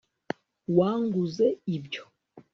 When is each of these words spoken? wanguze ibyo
wanguze 0.77 1.45
ibyo 1.75 2.03